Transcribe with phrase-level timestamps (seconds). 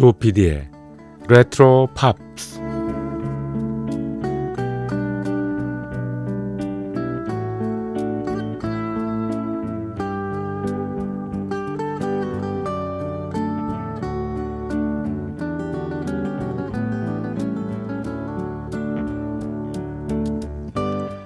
[0.00, 0.66] 조피디의
[1.28, 2.58] 레트로 팝스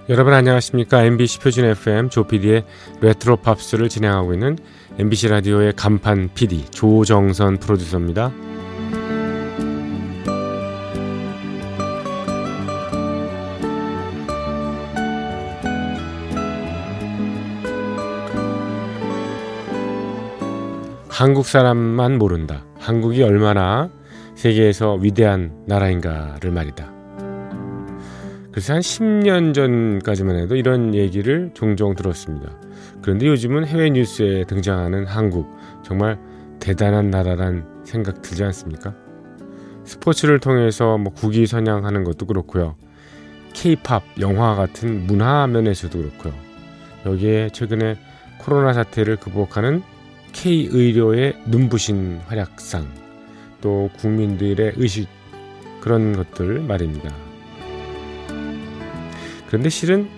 [0.08, 2.64] 여러분 안녕하십니까 MBC 표준 FM 조피디의
[3.00, 4.58] 레트로 팝스를 진행하고 있는
[4.98, 8.32] MBC 라디오의 간판 PD 조정선 프로듀서입니다.
[21.14, 22.64] 한국 사람만 모른다.
[22.80, 23.88] 한국이 얼마나
[24.34, 26.92] 세계에서 위대한 나라인가를 말이다.
[28.50, 32.58] 그래서 한 10년 전까지만 해도 이런 얘기를 종종 들었습니다.
[33.00, 35.46] 그런데 요즘은 해외 뉴스에 등장하는 한국
[35.84, 36.18] 정말
[36.58, 38.92] 대단한 나라란 생각 들지 않습니까?
[39.84, 42.74] 스포츠를 통해서 뭐 국위 선양하는 것도 그렇고요.
[43.52, 46.32] 케이팝 영화 같은 문화 면에서도 그렇고요.
[47.06, 47.98] 여기에 최근에
[48.40, 49.84] 코로나 사태를 극복하는
[50.34, 52.86] K의료의 눈부신 활약상,
[53.60, 55.08] 또 국민들의 의식,
[55.80, 57.14] 그런 것들 말입니다.
[59.46, 60.08] 그런데 실은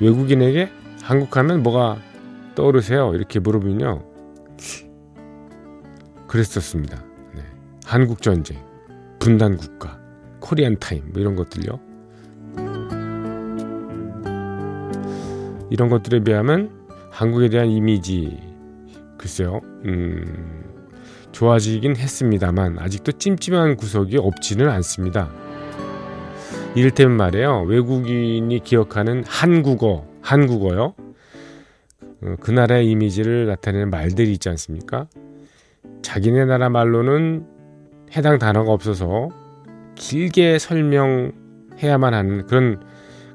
[0.00, 0.68] 외국인에게
[1.02, 1.98] 한국 하면 뭐가
[2.54, 3.14] 떠오르세요?
[3.14, 4.02] 이렇게 물어보면요.
[6.26, 7.02] 그랬었습니다.
[7.34, 7.42] 네.
[7.86, 8.58] 한국 전쟁,
[9.20, 9.98] 분단 국가,
[10.40, 11.80] 코리안 타임, 뭐 이런 것들요.
[15.70, 16.70] 이런 것들에 비하면
[17.10, 18.53] 한국에 대한 이미지,
[19.24, 20.62] 글쎄요, 음,
[21.32, 25.32] 좋아지긴 했습니다만 아직도 찜찜한 구석이 없지는 않습니다.
[26.74, 27.62] 이를테면 말이에요.
[27.62, 30.94] 외국인이 기억하는 한국어, 한국어요.
[32.20, 35.08] 어, 그 나라의 이미지를 나타내는 말들이 있지 않습니까?
[36.02, 37.46] 자기네 나라 말로는
[38.14, 39.30] 해당 단어가 없어서
[39.94, 42.78] 길게 설명해야만 하는 그런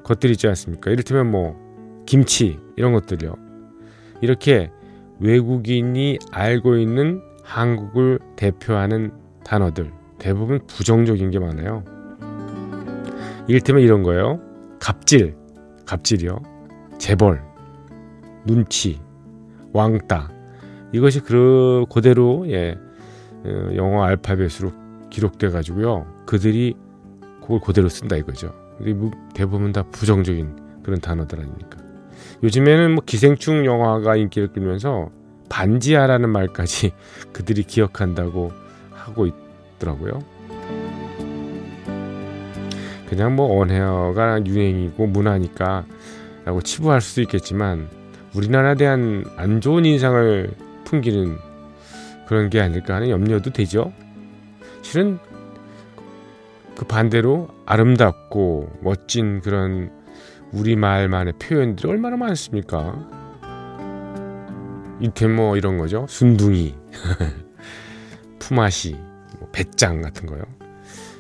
[0.04, 0.92] 것들이 있지 않습니까?
[0.92, 3.34] 이를테면 뭐 김치 이런 것들요.
[4.22, 4.70] 이렇게
[5.20, 9.12] 외국인이 알고 있는 한국을 대표하는
[9.44, 11.84] 단어들 대부분 부정적인 게 많아요.
[13.48, 14.40] 이를테면 이런 거예요.
[14.80, 15.36] 갑질,
[15.86, 16.40] 갑질이요.
[16.98, 17.42] 재벌,
[18.46, 19.00] 눈치,
[19.74, 20.30] 왕따.
[20.92, 22.78] 이것이 그 그대로 예,
[23.44, 24.72] 어, 영어 알파벳으로
[25.10, 26.06] 기록돼 가지고요.
[26.26, 26.76] 그들이
[27.42, 28.54] 그걸 그대로 쓴다 이거죠.
[28.96, 31.79] 뭐 대부분 다 부정적인 그런 단어들 아닙니까?
[32.44, 35.10] 요즘에는 뭐 기생충 영화가 인기를 끌면서
[35.50, 36.94] 반지하라는 말까지
[37.34, 38.52] 그들이 기억한다고
[38.92, 40.24] 하고 있더라고요.
[43.10, 45.86] 그냥 뭐 언헤어가 유행이고 문화니까
[46.46, 47.90] 라고 치부할 수도 있겠지만
[48.36, 50.52] 우리나라에 대한 안 좋은 인상을
[50.86, 51.38] 풍기는
[52.28, 53.92] 그런 게 아닐까 하는 염려도 되죠.
[54.84, 55.18] 실은
[56.76, 59.92] 그 반대로 아름답고 멋진 그런
[60.52, 63.08] 우리말만의 표현들이 얼마나 많습니까?
[65.00, 66.06] 이태 뭐 이런 거죠.
[66.10, 66.76] 순둥이,
[68.40, 68.96] 품앗이,
[69.40, 70.42] 뭐 배짱 같은 거요.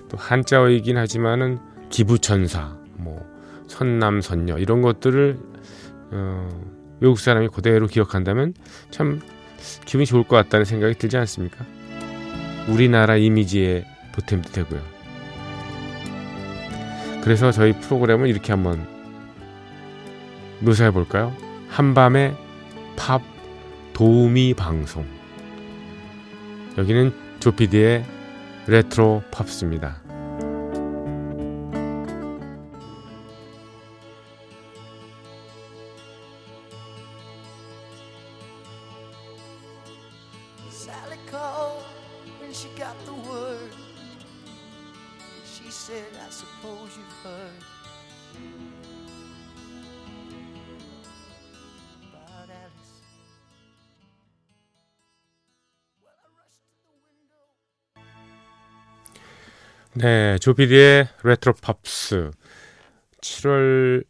[0.09, 1.59] 또 한자어이긴 하지만은
[1.89, 3.25] 기부천사, 뭐
[3.67, 5.37] 선남선녀 이런 것들을
[6.11, 6.49] 어,
[6.99, 8.53] 외국 사람이 그대로 기억한다면
[8.89, 9.21] 참
[9.85, 11.65] 기분이 좋을 것 같다는 생각이 들지 않습니까?
[12.67, 14.81] 우리나라 이미지에 보탬도 되고요.
[17.23, 18.98] 그래서 저희 프로그램을 이렇게 한번
[20.61, 21.33] 묘사해 볼까요?
[21.69, 22.35] 한밤의
[22.95, 23.21] 팝
[23.93, 25.05] 도우미 방송.
[26.77, 28.05] 여기는 조피디의
[28.67, 30.08] 레트로 팝스입니다.
[59.95, 62.29] 네, 조PD의 레트로 팝스
[63.21, 64.03] 7월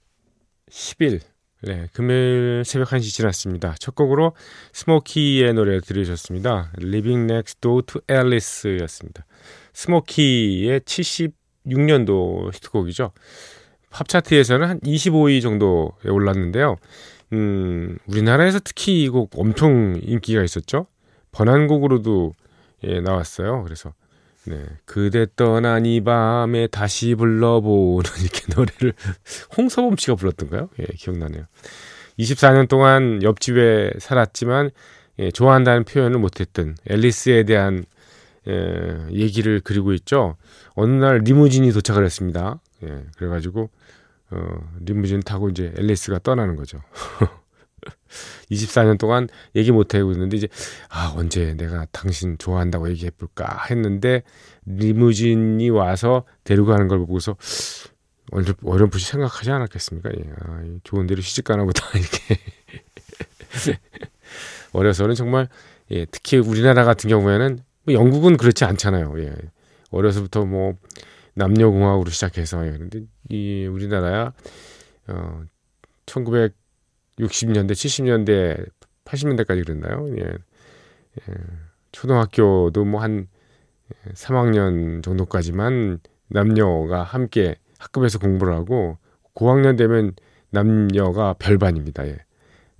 [0.69, 1.21] 10일
[1.61, 3.75] 네, 금요일 새벽 1시 지났습니다.
[3.79, 4.33] 첫 곡으로
[4.73, 6.71] 스모키의 노래 들으셨습니다.
[6.81, 9.25] Living Next Door to Alice였습니다.
[9.73, 13.11] 스모키의 76년도 히트곡이죠.
[13.89, 16.75] 팝 차트에서는 한 25위 정도에 올랐는데요.
[17.33, 20.87] 음, 우리나라에서 특히 이 곡 엄청 인기가 있었죠.
[21.31, 22.33] 번안곡으로도
[22.83, 23.63] 예, 나왔어요.
[23.63, 23.93] 그래서
[24.45, 24.65] 네.
[24.85, 28.93] 그대 떠난 이 밤에 다시 불러보는 이렇게 노래를
[29.57, 30.69] 홍서범 씨가 불렀던가요?
[30.79, 31.45] 예, 기억나네요.
[32.17, 34.71] 24년 동안 옆집에 살았지만
[35.19, 37.85] 예, 좋아한다는 표현을 못했던 앨리스에 대한
[38.47, 40.37] 예, 얘기를 그리고 있죠.
[40.73, 42.59] 어느 날 리무진이 도착을 했습니다.
[42.83, 43.69] 예, 그래가지고
[44.31, 46.81] 어, 리무진 타고 이제 앨리스가 떠나는 거죠.
[48.51, 50.47] 24년 동안 얘기 못 하고 있는데 이제
[50.89, 54.23] 아 언제 내가 당신 좋아한다고 얘기해 볼까 했는데
[54.65, 57.37] 리무진이 와서 데리고 가는 걸 보고서
[58.31, 60.09] 어렴풋이 생각하지 않았겠습니까?
[60.11, 62.39] 예, 아, 좋은 데로 시집 가나 보다 이렇게
[64.73, 65.47] 어려서는 정말
[65.91, 69.13] 예, 특히 우리나라 같은 경우에는 뭐 영국은 그렇지 않잖아요.
[69.19, 69.33] 예.
[69.91, 70.75] 어려서부터 뭐
[71.33, 72.71] 남녀공학으로 시작해서 예.
[72.71, 74.33] 근데 이 우리나라야
[75.07, 75.43] 어
[77.19, 78.69] 1960년대, 70년대,
[79.05, 80.07] 80년대까지 그랬나요?
[80.17, 80.23] 예.
[80.23, 81.33] 예.
[81.91, 83.27] 초등학교도 뭐 한
[84.13, 88.97] 3학년 정도까지만 남녀가 함께 학급에서 공부를 하고
[89.33, 90.13] 고학년 되면
[90.49, 92.07] 남녀가 별반입니다.
[92.07, 92.17] 예.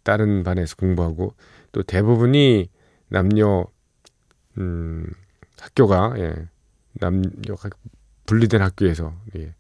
[0.04, 1.36] 다른 반에서 공부하고
[1.72, 2.70] 또 대부분이
[3.10, 3.66] 남녀
[4.58, 5.12] 음,
[5.60, 6.36] 학교가 예,
[6.94, 7.70] 남녀가
[8.26, 9.54] 분리된 학교에서 예,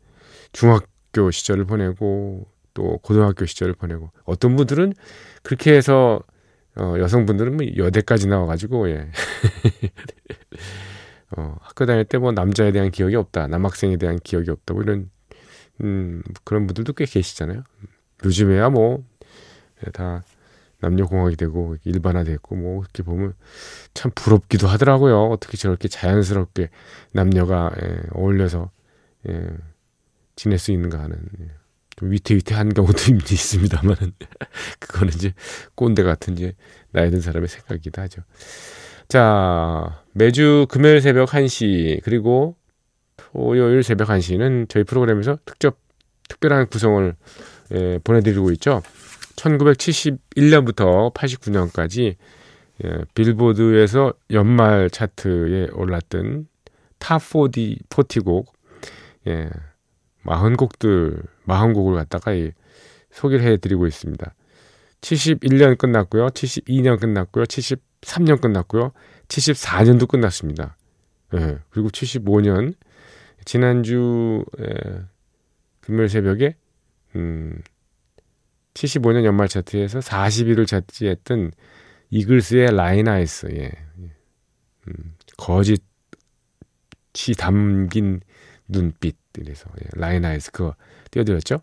[0.51, 4.93] 중학교 시절을 보내고 또 고등학교 시절을 보내고 어떤 분들은
[5.43, 6.21] 그렇게 해서
[6.77, 9.09] 어, 여성분들은 뭐 여대까지 나와가지고 예.
[11.37, 15.09] 어, 학교 다닐 때 뭐 남자에 대한 기억이 없다, 남학생에 대한 기억이 없다, 뭐 이런
[15.81, 17.63] 음, 그런 분들도 꽤 계시잖아요.
[18.25, 19.03] 요즘에야 뭐다
[19.87, 20.21] 예,
[20.81, 23.33] 남녀공학이 되고 일반화됐고 뭐 이렇게 보면
[23.93, 25.25] 참 부럽기도 하더라고요.
[25.27, 26.69] 어떻게 저렇게 자연스럽게
[27.13, 28.71] 남녀가 예, 어울려서
[29.29, 29.47] 예,
[30.35, 31.47] 지낼 수 있는가 하는 예.
[31.99, 32.97] 좀 위태위태한 경우도
[33.29, 34.13] 있습니다만은
[34.79, 35.33] 그거는 이제
[35.75, 36.53] 꼰대 같은 이제
[36.91, 38.21] 나이 든 사람의 생각이기도 하죠.
[39.09, 42.55] 자 매주 금요일 새벽 1시 그리고
[43.17, 45.77] 토요일 새벽 1시는 저희 프로그램에서 특접
[46.29, 47.15] 특별한 구성을
[47.73, 48.81] 예, 보내드리고 있죠.
[49.35, 52.15] 1971년부터 89년까지
[52.85, 56.47] 예, 빌보드에서 연말 차트에 올랐던
[56.97, 58.45] top 40 40곡
[59.27, 59.49] 예,
[60.25, 62.53] 40곡들 40곡을 갖다가 예,
[63.11, 64.33] 소개를 해드리고 있습니다.
[65.01, 66.27] 71년 끝났고요.
[66.27, 67.45] 72년 끝났고요.
[67.45, 68.91] 73년 끝났고요.
[69.27, 70.77] 74년도 끝났습니다.
[71.35, 72.73] 예, 그리고 75년
[73.45, 75.03] 지난주 예,
[75.81, 76.55] 금요일 새벽에
[77.15, 77.61] 음,
[78.73, 81.51] 75년 연말 차트에서 40위를 차지했던
[82.11, 83.71] 이글스의 Lyin' Eyes, 예.
[84.87, 85.79] 음, 거짓이
[87.37, 88.21] 담긴
[88.69, 89.87] 눈빛, 이래서, 예.
[89.99, 90.75] Lyin' Eyes, 그거
[91.11, 91.61] 띄워드렸죠?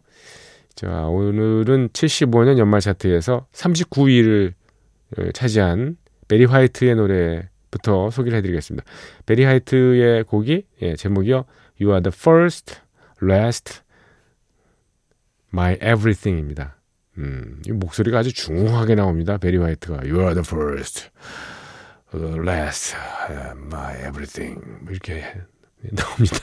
[0.74, 4.52] 자, 오늘은 75년 연말 차트에서 39위를
[5.16, 5.96] 어, 차지한
[6.28, 8.84] 베리 화이트의 노래부터 소개를 해드리겠습니다.
[9.24, 11.44] 베리 화이트의 곡이, 예, 제목이요.
[11.80, 12.76] You are the first,
[13.22, 13.80] last,
[15.52, 16.76] my everything입니다.
[17.18, 19.38] 음, 이 목소리가 아주 중후하게 나옵니다.
[19.38, 21.08] 베리 화이트가 You are the first,
[22.14, 22.96] last,
[23.54, 25.24] my everything 뭐 이렇게
[25.92, 26.38] 나옵니다.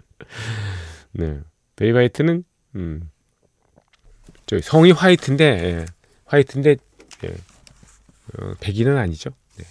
[1.12, 1.40] 네,
[1.76, 2.44] 베리 화이트는
[2.76, 3.10] 음,
[4.46, 5.86] 저 성이 화이트인데 예,
[6.26, 6.76] 화이트인데
[7.24, 7.28] 예,
[8.38, 9.30] 어, 백인은 아니죠.
[9.56, 9.64] 네.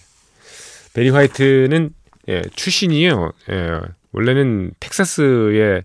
[0.94, 1.94] 베리 화이트는
[2.28, 3.32] 예, 출신이요.
[3.50, 3.80] 예,
[4.12, 5.82] 원래는 텍사스의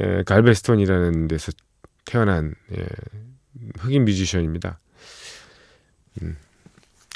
[0.00, 1.52] 예, 갈베스톤이라는 데서
[2.04, 2.86] 태어난 예,
[3.78, 4.78] 흑인 뮤지션입니다.
[6.22, 6.36] 음,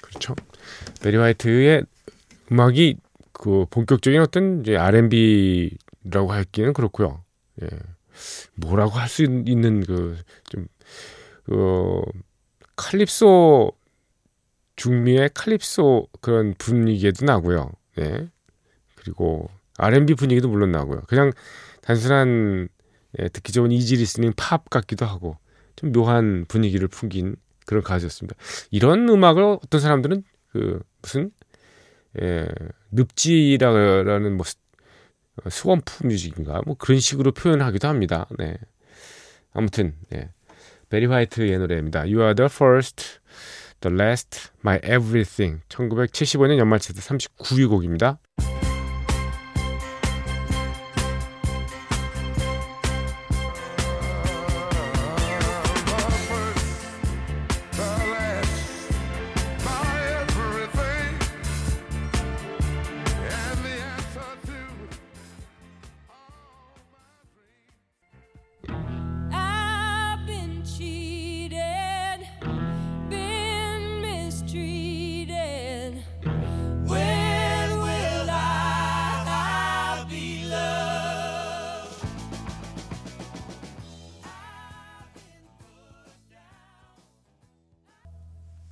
[0.02, 0.34] 그렇죠.
[1.02, 1.84] 베리 화이트의
[2.50, 2.96] 음악이
[3.38, 7.22] 그 본격적인 어떤 이제 R&B라고 할기는 그렇고요.
[7.62, 7.68] 예.
[8.56, 10.66] 뭐라고 할 수 있는 그좀
[11.44, 12.02] 그
[12.76, 13.72] 칼립소
[14.76, 17.70] 중미의 칼립소 그런 분위기에도 나고요.
[17.98, 18.28] 예.
[18.96, 21.02] 그리고 R&B 분위기도 물론 나고요.
[21.06, 21.32] 그냥
[21.82, 22.68] 단순한
[23.20, 25.38] 예, 듣기 좋은 easy listening 팝 같기도 하고
[25.76, 28.36] 좀 묘한 분위기를 풍긴 그런 가수였습니다.
[28.72, 31.30] 이런 음악을 어떤 사람들은 그 무슨
[32.20, 32.48] 예,
[32.90, 34.44] 늪지라는 뭐
[35.48, 38.26] swamp music인가 뭐 그런 식으로 표현하기도 합니다.
[38.38, 38.56] 네.
[39.52, 40.30] 아무튼 네.
[40.88, 42.00] 베리 화이트의 노래입니다.
[42.00, 43.20] You are the first,
[43.80, 45.60] the last, my everything.
[45.68, 48.18] 1975년 연말 차트 39위 곡입니다.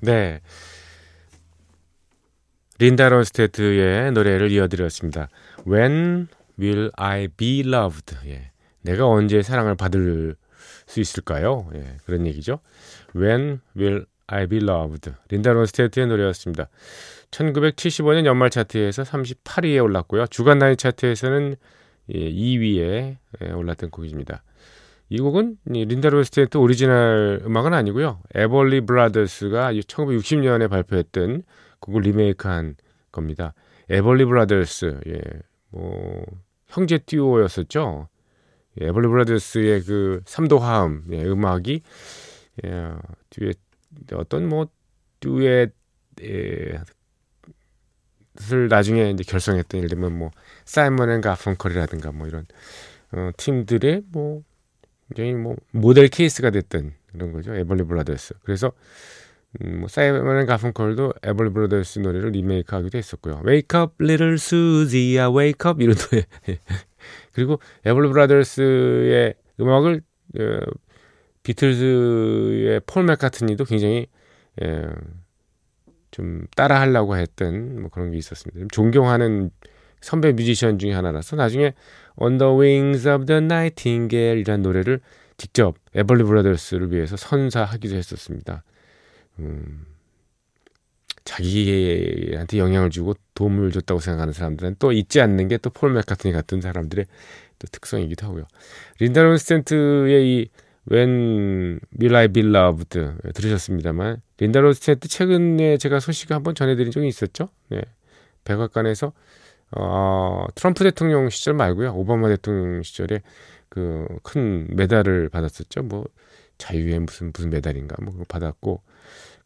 [0.00, 0.40] 네.
[2.78, 5.28] 린다 론스테트의 노래를 이어드렸습니다.
[5.66, 8.16] When will I be loved?
[8.26, 8.50] 예.
[8.82, 10.36] 내가 언제 사랑을 받을
[10.86, 11.68] 수 있을까요?
[11.74, 12.60] 예, 그런 얘기죠.
[13.14, 15.12] When will I be loved?
[15.30, 16.68] 린다 론스테트의 노래였습니다.
[17.30, 20.26] 1975년 연말 차트에서 38위에 올랐고요.
[20.26, 21.56] 주간 단위 차트에서는
[22.14, 24.42] 예, 2위에 예, 올랐던 곡입니다.
[25.08, 28.22] 이 곡은 린다 론스테트 오리지널 음악은 아니고요.
[28.34, 31.44] 에벌리 브라더스가 1960년에 발표했던
[31.80, 32.75] 곡을 리메이크한
[33.12, 33.54] 겁니다.
[33.88, 35.20] 에벌리 브라더스, 예,
[35.70, 36.25] 뭐
[36.66, 38.08] 형제 듀오였었죠.
[38.80, 41.82] 예, 에벌리 브라더스의 그 삼도 화음 예, 음악이
[42.64, 42.92] 예,
[43.30, 43.52] 뒤에
[44.14, 44.66] 어떤 뭐
[45.20, 45.72] 듀엣
[46.22, 46.80] 예,
[48.52, 50.30] 을 나중에 이제 결성했던 예를 들면 뭐
[50.66, 52.46] 사이먼 앤 가펑컬이라든가 뭐 이런
[53.12, 54.42] 어, 팀들의 뭐
[55.08, 57.54] 굉장히 뭐 모델 케이스가 됐던 그런 거죠.
[57.54, 58.34] 에벌리 브라더스.
[58.42, 58.72] 그래서
[59.62, 63.42] 음, 뭐 사이먼 앤 가펑컬도 에벌리 브라더스 노래를 리메이크하기도 했었고요.
[63.46, 66.25] Wake Up Little Susie야 Wake Up 이런 노래.
[67.32, 70.02] 그리고 에벌리 브라더스의 음악을
[70.38, 70.58] 어,
[71.42, 74.08] 비틀즈의 폴 맥카트니도 굉장히
[74.62, 74.88] 예,
[76.10, 78.58] 좀 따라 하려고 했던 뭐 그런 게 있었습니다.
[78.58, 79.50] 좀 존경하는
[80.00, 81.74] 선배 뮤지션 중에 하나라서 나중에
[82.16, 85.00] On the Wings of the Nightingale 이라는 노래를
[85.36, 88.62] 직접 에벌리 브라더스를 위해서 선사하기도 했었습니다.
[89.38, 89.84] 음,
[91.24, 96.60] 자기한테 영향을 주고 도움을 줬다고 생각하는 사람들은 또 잊지 않는 게 또 폴 맥카트니 같은
[96.60, 97.04] 사람들의
[97.58, 98.44] 또 특성이기도 하고요.
[99.00, 100.48] 린다 론스텐트의 이
[100.90, 103.00] When Will I Be Loved
[103.34, 107.48] 들으셨습니다만 린다 로스테트 최근에 제가 소식을 한번 전해드린 적이 있었죠.
[107.70, 107.80] 네.
[108.44, 109.12] 백악관에서
[109.73, 111.94] 어, 트럼프 대통령 시절 말고요.
[111.94, 113.23] 오바마 대통령 시절에
[113.68, 115.82] 그 큰 메달을 받았었죠.
[115.82, 116.06] 뭐
[116.58, 118.82] 자유의 무슨 무슨 메달인가 뭐 그거 받았고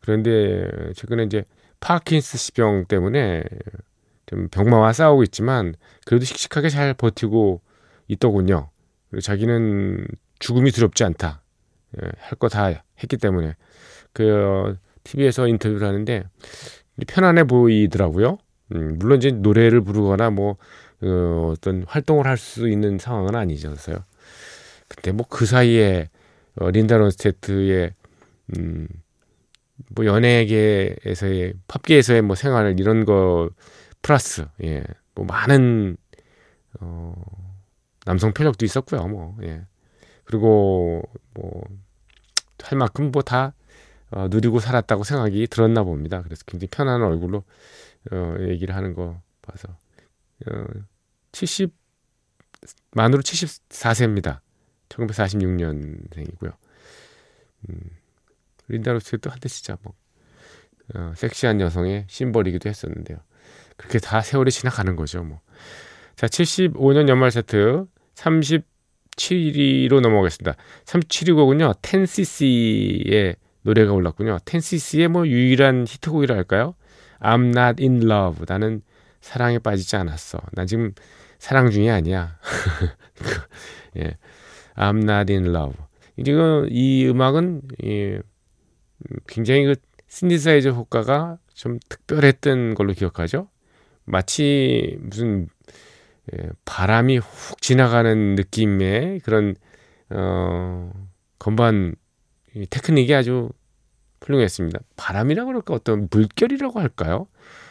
[0.01, 1.45] 그런데 최근에 이제
[1.81, 3.43] 파킨스병 때문에
[4.27, 5.75] 좀 병마와 싸우고 있지만
[6.07, 7.63] 그래도 씩씩하게 잘 버티고
[8.09, 8.71] 있더군요.
[9.11, 10.07] 그리고 자기는
[10.39, 11.43] 죽음이 두렵지 않다.
[12.03, 13.57] 예, 할거 다 했기 때문에
[14.13, 16.25] 그 TV에서 인터뷰를 하는데
[17.09, 18.39] 편안해 보이더라고요.
[18.75, 20.57] 음, 물론 이제 노래를 부르거나 뭐
[21.03, 24.05] 어, 어떤 활동을 할 수 있는 상황은 아니죠서요.
[24.89, 26.09] 근데 뭐 그 사이에
[26.57, 27.95] 어, 린다 론스테트의
[28.59, 28.89] 음,
[29.95, 33.51] 뭐 연예계에서의 팝계에서의 뭐 생활을 이런 거
[34.03, 34.85] 플러스 예,
[35.15, 35.97] 뭐 많은
[36.81, 37.15] 어,
[38.07, 39.07] 남성 편력도 있었고요.
[39.09, 39.63] 뭐 예.
[40.25, 41.03] 그리고
[41.35, 41.63] 뭐
[42.63, 43.55] 할 만큼 뭐다
[44.11, 46.23] 어, 누리고 살았다고 생각이 들었나 봅니다.
[46.23, 47.45] 그래서 굉장히 편안한 얼굴로
[48.13, 49.69] 어, 얘기를 하는 거 봐서
[50.47, 50.65] 어,
[51.33, 51.73] 70
[52.93, 54.41] 만으로 74세입니다.
[54.89, 56.53] 1946년생이고요.
[57.69, 57.81] 음,
[58.69, 59.95] 린다 로스도 한때 진짜 뭐
[60.95, 63.19] 어, 섹시한 여성의 심벌이기도 했었는데요.
[63.77, 65.41] 그렇게 다 세월이 지나가는 거죠, 뭐.
[66.17, 68.71] 자, 75년 연말 세트 30
[69.17, 70.57] 7위로 넘어가겠습니다.
[70.85, 71.73] 37위 곡은요.
[71.83, 74.39] 10cc의 노래가 올랐군요.
[74.39, 76.75] 10cc의 뭐 유일한 히트곡이라 할까요?
[77.21, 78.45] I'm not in love.
[78.49, 78.83] 나는
[79.21, 80.41] 사랑에 빠지지 않았어.
[80.53, 80.93] 난 지금
[81.39, 82.39] 사랑 중이 아니야.
[83.99, 84.17] 예.
[84.77, 85.77] I'm not in love.
[86.25, 88.21] 지금 이 음악은 예,
[89.27, 89.75] 굉장히 그
[90.09, 93.49] 신디사이저 효과가 좀 특별했던 걸로 기억하죠.
[94.05, 95.49] 마치 무슨
[96.33, 99.57] 예, 바람이 훅 지나가는 느낌의 그런
[100.11, 100.93] 어,
[101.39, 101.95] 건반
[102.71, 103.51] 테크닉이 아주
[104.25, 104.81] 훌륭했습니다.
[104.97, 107.27] 바람이라고 그럴까 어떤 물결이라고 할까요?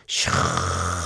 [0.07, 0.31] 샤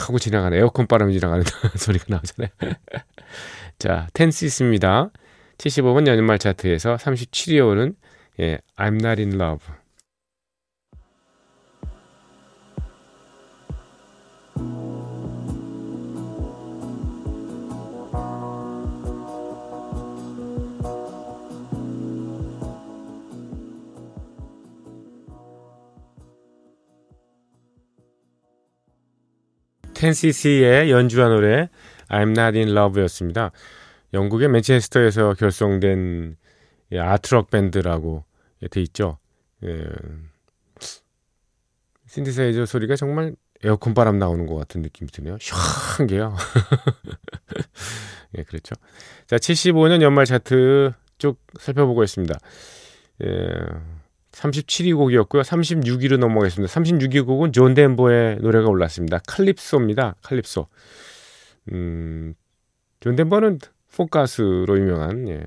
[0.05, 1.43] 하고 지나가는 에어컨 바람이 지나가는
[1.75, 2.49] 소리가 나오잖아요.
[3.79, 5.11] 자, 텐시스입니다.
[5.57, 7.95] 75번 연말 차트에서 37위에 오른
[8.39, 9.82] 예, I'm Not In Love.
[30.03, 31.69] 텐시스의 연주한 노래
[32.09, 33.51] I'm Not In Love였습니다.
[34.13, 36.35] 영국의 맨체스터에서 결성된
[36.91, 38.25] 예, art rock 밴드라고
[38.69, 39.17] 돼 있죠.
[39.63, 39.85] 예.
[42.07, 43.33] 신디사이저 소리가 정말
[43.63, 45.37] 에어컨 바람 나오는 것 같은 느낌이 드네요.
[45.39, 46.35] 시원한 게요.
[48.37, 48.75] 예, 그렇죠.
[49.25, 52.37] 자, 75년 연말 차트 쭉 살펴보고 있습니다.
[53.23, 53.29] 예,
[54.33, 55.43] 37위 곡이었고요.
[55.43, 56.73] 36위로 넘어가겠습니다.
[56.73, 59.19] 36위 곡은 존 덴버의 노래가 올랐습니다.
[59.27, 60.15] 칼립소입니다.
[60.21, 60.67] 칼립소.
[61.71, 62.33] 음,
[62.99, 63.59] 존 덴버는
[63.95, 65.45] 포크 가수로 유명한 예.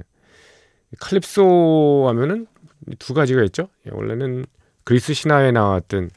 [1.00, 2.46] 칼립소 하면은
[2.98, 3.68] 두 가지가 있죠.
[3.86, 4.46] 예, 원래는
[4.84, 6.10] 그리스 신화에 나왔던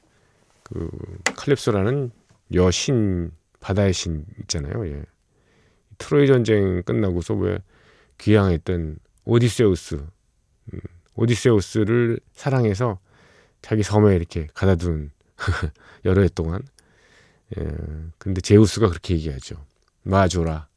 [0.63, 0.89] 그
[1.35, 2.11] 칼립소라는
[2.53, 4.87] 여신 바다의 신 있잖아요.
[4.87, 5.01] 예.
[5.97, 7.57] 트로이 전쟁 끝나고서 왜
[8.19, 9.95] 귀향했던 오디세우스,
[10.73, 10.79] 음,
[11.19, 12.99] 오디세우스를 사랑해서
[13.61, 15.11] 자기 섬에 이렇게 가둬둔
[16.05, 16.61] 여러 해 동안.
[17.57, 17.67] 예,
[18.17, 19.57] 근데 제우스가 그렇게 얘기하죠.
[20.03, 20.67] 놔줘라.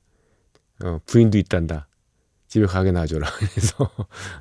[0.84, 1.86] 어, 부인도 있단다.
[2.48, 3.28] 집에 가게 놔줘라.
[3.38, 3.90] 그래서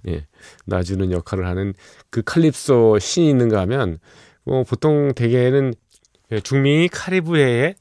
[0.08, 0.25] 예,
[0.65, 1.74] 놔주는 역할을 하는
[2.10, 4.00] 그 칼립소 신이 있는가 하면
[4.43, 5.74] 뭐 보통 대개는
[6.43, 7.75] 중미 카리브해의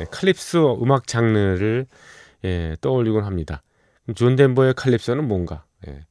[0.00, 1.86] 예, 칼립소 음악 장르를
[2.44, 3.62] 예, 떠올리곤 합니다.
[4.14, 5.64] 존 덴버의 칼립소는 뭔가?
[5.88, 6.04] 예.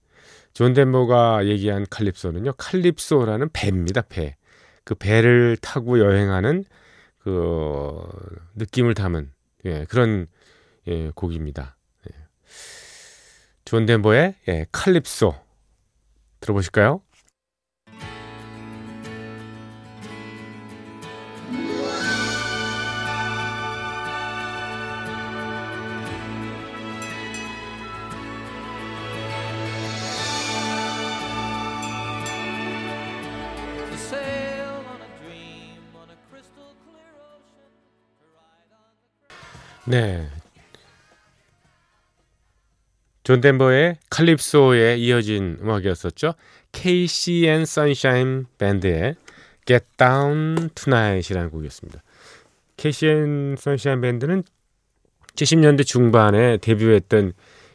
[0.53, 4.35] 존 덴버가 얘기한 칼립소는요, 칼립소라는 배입니다, 배.
[4.83, 6.65] 그 배를 타고 여행하는
[7.19, 8.01] 그
[8.55, 9.31] 느낌을 담은
[9.65, 10.27] 예, 그런
[10.87, 11.77] 예, 곡입니다.
[12.09, 12.15] 예.
[13.65, 15.33] 존 덴버의 예, 칼립소
[16.41, 17.01] 들어보실까요?
[39.85, 40.29] 네.
[43.23, 46.33] 존 덴버의 칼립소에 이어진 음악이었었죠.
[46.71, 49.15] KC and Sunshine 밴드의
[49.65, 52.01] Get Down Tonight이라는 곡이었습니다.
[52.77, 54.43] KC and Sunshine 밴드는
[55.35, 57.33] 70년대 중반에 데뷔했던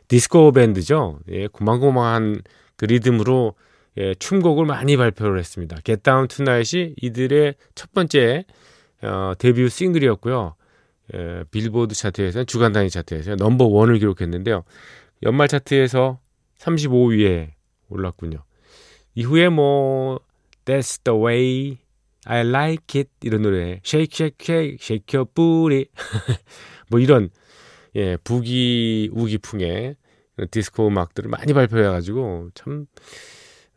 [0.09, 1.19] 디스코 밴드죠.
[1.31, 2.43] 예, 고만고만한
[2.77, 3.55] 그 리듬으로
[3.99, 5.77] 예, 춤곡을 많이 발표를 했습니다.
[5.85, 8.45] Get Down Tonight이 이들의 첫 번째
[9.03, 10.55] 어, 데뷔 싱글이었고요.
[11.15, 14.65] 예, 빌보드 차트에서 주간 단위 차트에서 넘버 원을 기록했는데요.
[15.23, 16.21] 연말 차트에서
[16.59, 17.53] 35위에
[17.89, 18.45] 올랐군요.
[19.15, 20.21] 이후에 뭐
[20.65, 21.79] That's the way
[22.27, 25.87] I like it 이런 노래 Shake Shake Shake Shake Your Booty
[26.91, 27.31] 뭐 이런
[27.97, 29.97] 예, 부기 우기풍의
[30.51, 32.87] 디스코 음악들을 많이 발표해가지고 참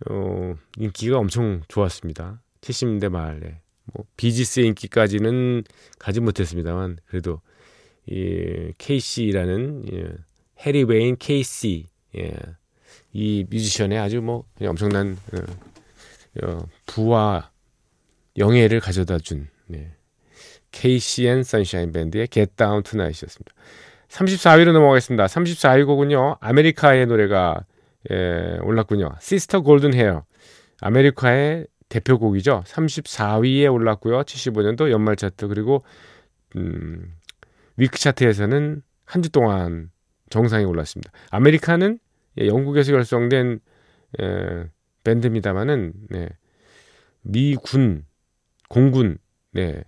[0.09, 2.41] 어, 인기가 엄청 좋았습니다.
[2.61, 5.63] 70년대 말에 뭐 비지스의 인기까지는
[5.99, 7.41] 가지 못했습니다만 그래도
[8.07, 10.07] 이 케이시라는 예,
[10.65, 12.33] 해리 웨인 케이시 예,
[13.13, 17.51] 이 뮤지션의 아주 뭐 엄청난 어, 어, 부와
[18.37, 19.91] 영예를 가져다 준 네.
[20.71, 23.53] 케이시 앤 선샤인 밴드의 Get Down Tonight이었습니다.
[24.07, 25.25] 34위로 넘어가겠습니다.
[25.25, 26.37] 34위 곡은요.
[26.39, 27.65] 아메리카의 노래가
[28.09, 29.09] 예, 올랐군요.
[29.19, 30.25] Sister Golden Hair.
[30.81, 32.63] 아메리카의 대표곡이죠.
[32.65, 34.21] 34위에 올랐고요.
[34.23, 35.83] 75년도 연말 차트 그리고
[36.55, 37.13] 음,
[37.77, 39.91] week 차트에서는 한 주 동안
[40.29, 41.11] 정상에 올랐습니다.
[41.31, 41.99] 아메리카는
[42.39, 43.59] 예, 영국에서 결성된
[44.21, 44.69] 예,
[45.03, 46.29] 밴드입니다만은 네,
[47.21, 48.05] 미군
[48.69, 49.17] 공군
[49.51, 49.83] 네,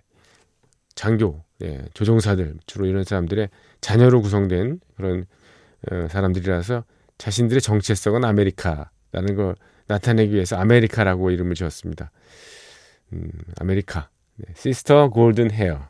[0.94, 3.48] 장교 네, 조종사들 주로 이런 사람들의
[3.80, 5.24] 자녀로 구성된 그런
[5.90, 6.84] 어, 사람들이라서
[7.16, 12.10] 자신들의 정체성은 아메리카라는 걸 나타내기 위해서 아메리카라고 이름을 지었습니다.
[13.12, 14.08] 음, 아메리카.
[14.36, 15.88] 네, 시스터 골든 헤어.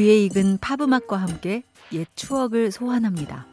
[0.00, 3.46] 귀에 익은 팝음악과 함께 옛 추억을 소환합니다.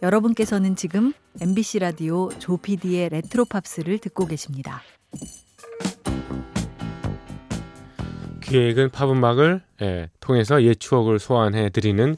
[0.00, 4.80] 여러분께서는 지금 MBC 라디오 조피디의 레트로 팝스를 듣고 계십니다.
[8.44, 12.16] 귀에 익은 팝음악을 예, 통해서 옛 추억을 소환해 드리는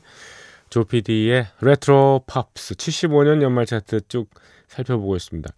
[0.70, 4.30] 조피디의 레트로 팝스 75년 연말 차트 쭉
[4.68, 5.52] 살펴보고 있습니다.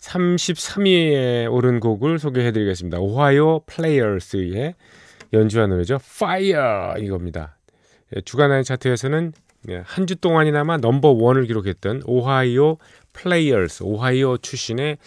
[0.00, 2.98] 33위에 오른 곡을 소개해 드리겠습니다.
[2.98, 4.74] 오하이오 플레이어스의
[5.36, 5.96] 연주한 노래죠.
[6.02, 7.56] Fire 이겁니다.
[8.14, 9.32] 예, 주간의 차트에서는
[9.68, 12.78] 예, 한주 동안이나마 넘버 원을 기록했던 오하이오
[13.12, 14.98] 플레이어스, 오하이오 출신의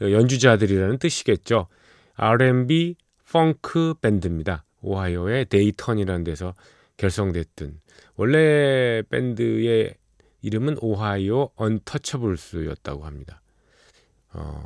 [0.00, 1.68] 연주자들이라는 뜻이겠죠.
[2.16, 2.96] R&B
[3.30, 4.64] 펑크 밴드입니다.
[4.80, 6.54] 오하이오의 데이턴이라는 데서
[6.96, 7.80] 결성됐던
[8.16, 9.94] 원래 밴드의
[10.42, 13.40] 이름은 오하이오 언터처블스였다고 합니다.
[14.32, 14.64] 어,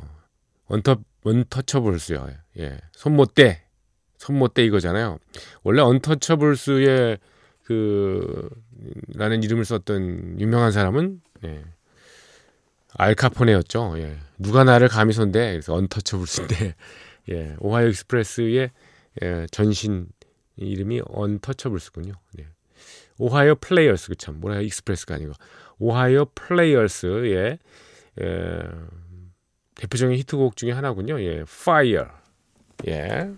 [0.67, 2.27] Un- Untouchables요.
[2.59, 3.62] 예, 손 못 대
[4.23, 5.19] 손못대 이거잖아요.
[5.63, 7.17] 원래 Untouchables의
[7.63, 8.49] 그
[9.15, 11.63] 라는 이름을 썼던 유명한 사람은 예.
[12.95, 13.95] 알카포네였죠.
[13.97, 14.17] 예.
[14.37, 16.75] 누가 나를 감히 손대 그래서 Untouchables인데
[17.31, 17.55] 예.
[17.59, 18.71] Ohio Express의
[19.23, 19.47] 예.
[19.51, 20.07] 전신
[20.55, 22.13] 이름이 Untouchables군요.
[22.39, 22.47] 예.
[23.17, 25.33] Ohio Players 그참 뭐라 Express가 아니고
[25.79, 27.59] 오하이오 플레이어스의
[28.21, 28.61] 예,
[29.75, 31.19] 대표적인 히트곡 중에 하나군요.
[31.21, 32.07] 예, Fire.
[32.87, 33.33] 예.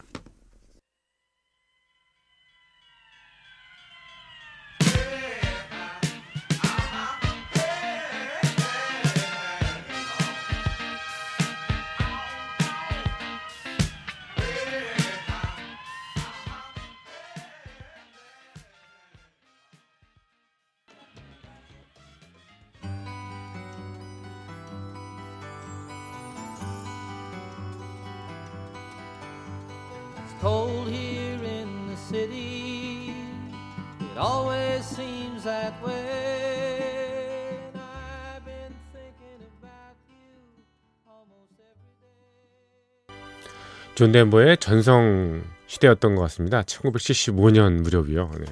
[43.96, 46.64] 존 덴버의 전성 시대였던 것 같습니다.
[46.64, 48.30] 1975년 무렵이요.
[48.40, 48.46] 네.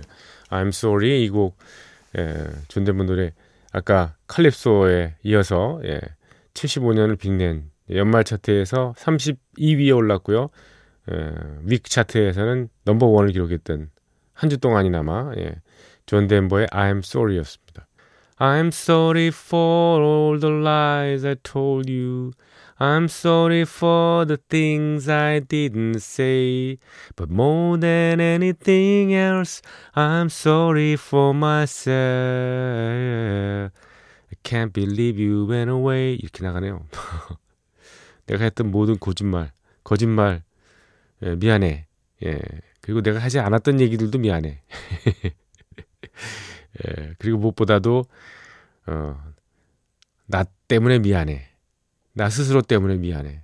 [0.50, 1.58] I'm Sorry 이곡
[2.18, 3.34] 예, 존 덴버 노래
[3.74, 6.00] 아까 칼립소에 이어서 예,
[6.54, 10.50] 75년을 빛낸 연말 차트에서 32위에 올랐고요.
[11.12, 11.32] 예,
[11.70, 13.90] week 차트에서는 number one을 기록했던
[14.34, 15.56] 한 주 동안이나마 예,
[16.06, 17.88] 존 덴버의 I'm Sorry였습니다.
[18.40, 22.32] I'm sorry for all the lies I told you.
[22.84, 26.80] I'm sorry for the things I didn't say.
[27.16, 29.62] But more than anything else,
[29.96, 31.94] I'm sorry for myself.
[34.30, 36.16] I can't believe you went away.
[36.16, 36.86] 이렇게 나가네요.
[38.28, 39.54] 내가 했던 모든 거짓말,
[39.86, 40.44] 거짓말,
[41.22, 41.88] 예, 미안해.
[42.26, 42.40] 예.
[42.82, 44.62] 그리고 내가 하지 않았던 얘기들도 미안해.
[46.86, 47.14] 예.
[47.18, 48.04] 그리고 무엇보다도
[48.88, 49.34] 어,
[50.26, 51.53] 나 때문에 미안해.
[52.14, 53.44] 나 스스로 때문에 미안해.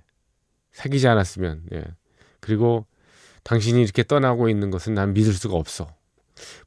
[0.72, 1.64] 사귀지 않았으면.
[1.72, 1.84] 예.
[2.40, 2.86] 그리고
[3.42, 5.94] 당신이 이렇게 떠나고 있는 것은 난 믿을 수가 없어.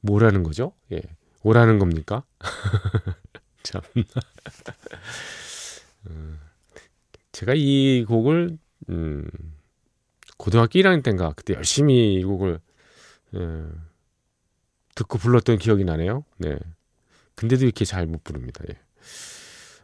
[0.01, 0.73] 뭐라는 거죠?
[0.91, 1.01] 예.
[1.43, 2.23] 오라는 겁니까?
[3.63, 3.81] 참.
[6.09, 6.39] 음,
[7.31, 8.57] 제가 이 곡을
[8.89, 9.29] 음,
[10.37, 12.59] 고등학교 1학년 때인가 그때 열심히 이 곡을
[13.35, 13.63] 예,
[14.95, 16.25] 듣고 불렀던 기억이 나네요.
[16.37, 16.57] 네.
[17.35, 18.63] 근데도 이렇게 잘 못 부릅니다.
[18.69, 18.77] 예.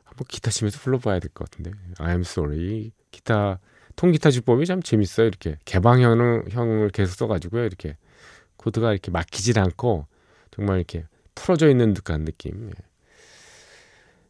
[0.10, 1.72] 한번 기타 치면서 불러봐야 될 것 같은데.
[1.98, 2.92] I'm sorry.
[3.12, 3.60] 기타
[3.96, 5.28] 통기타 주법이 참 재밌어요.
[5.28, 7.66] 이렇게 개방형을 형을 계속 써가지고요.
[7.66, 7.98] 이렇게
[8.58, 10.08] 코드가 이렇게 막히질 않고
[10.52, 12.70] 정말 이렇게 풀어져 있는 듯한 느낌.
[12.70, 12.74] 예.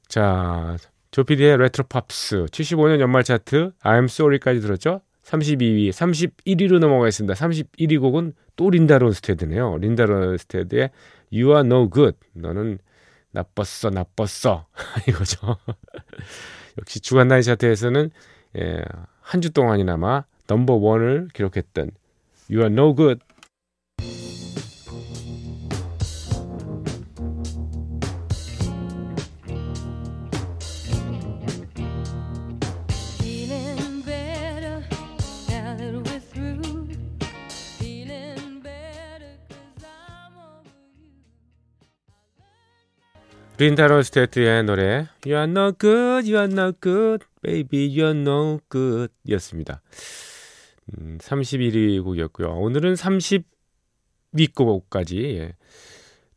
[0.08, 0.78] 자,
[1.12, 5.02] 조피디의 레트로 팝스 75년 연말 차트 I'm sorry까지 들었죠?
[5.24, 7.36] 32위, 31위로 넘어가겠습니다.
[7.36, 9.78] 31위 곡은 또 린다 론스테드네요.
[9.78, 10.90] 린다 론스테드의
[11.32, 12.18] You are no good.
[12.34, 12.80] 너는
[13.32, 14.66] 나빴어, 나빴어.
[15.08, 15.58] 이거죠.
[16.78, 18.12] 역시 주간 나이 차트에서는
[18.58, 18.84] 예,
[19.22, 21.92] 한 주 동안이나마 넘버 원을 기록했던
[22.50, 23.22] You are no good
[43.60, 48.62] 린다론 스테트의 노래 You are no good, you are no good, baby, you are no
[48.72, 49.82] good 였습니다.
[50.98, 52.54] 음, 31위 곡이었고요.
[52.54, 55.56] 오늘은 30위 곡까지 예.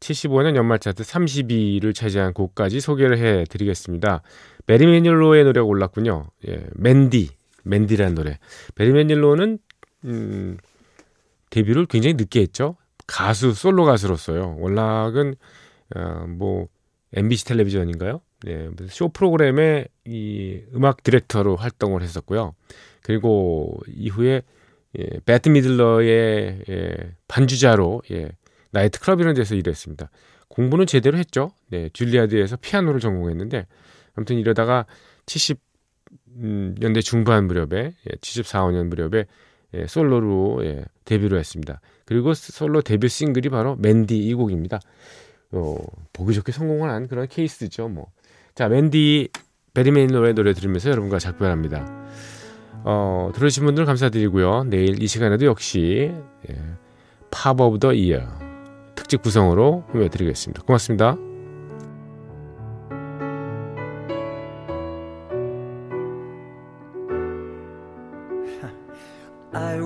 [0.00, 4.22] 75년 연말 차트 32위를 차지한 곡까지 소개를 해드리겠습니다.
[4.66, 6.26] 베리 매닐로의 노래가 올랐군요.
[6.48, 7.30] 예, 맨디,
[7.62, 8.40] 맨디라는 노래.
[8.74, 9.60] 베리 매닐로는
[10.06, 10.58] 음,
[11.50, 12.74] 데뷔를 굉장히 늦게 했죠.
[13.06, 14.56] 가수, 솔로 가수로서요.
[14.58, 15.36] 월락은
[15.94, 16.66] 어, 뭐
[17.14, 18.20] MBC 텔레비전인가요?
[18.48, 22.54] 예, 쇼 프로그램의 이 음악 디렉터로 활동을 했었고요.
[23.02, 24.42] 그리고 이후에
[24.98, 26.96] 예, 베트 미들러의 예,
[27.28, 28.30] 반주자로 예,
[28.70, 30.10] 나이트 클럽 이런 데서 일했습니다.
[30.48, 31.52] 공부는 제대로 했죠.
[31.68, 33.66] 네, 줄리아드에서 피아노를 전공했는데
[34.14, 34.86] 아무튼 이러다가
[35.26, 35.56] 70년대
[36.36, 39.26] 음, 중반 무렵에 예, 74, 5년 무렵에
[39.74, 41.80] 예, 솔로로 예, 데뷔를 했습니다.
[42.04, 44.80] 그리고 솔로 데뷔 싱글이 바로 Mandy 이 곡입니다.
[45.52, 45.76] 어,
[46.12, 47.88] 보기 좋게 성공을 한 그런 케이스죠.
[47.88, 48.10] 뭐.
[48.54, 49.30] 자, Mandy
[49.74, 51.86] 배리 매닐로우의 노래 들으면서 여러분과 작별합니다.
[52.84, 54.64] 어, 들으신 분들 감사드리고요.
[54.64, 56.12] 내일 이 시간에도 역시
[56.50, 56.56] 예,
[57.30, 58.26] Pop of the Year
[58.94, 60.62] 특집 구성으로 꾸며드리겠습니다.
[60.64, 61.16] 고맙습니다.
[69.54, 69.76] I